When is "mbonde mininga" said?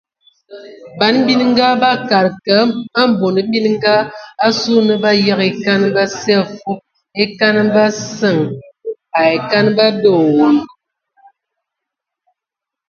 3.11-3.95